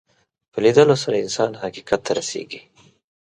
په 0.51 0.57
لیدلو 0.63 0.95
سره 1.03 1.21
انسان 1.23 1.51
حقیقت 1.63 1.99
ته 2.05 2.11
رسېږي 2.19 2.61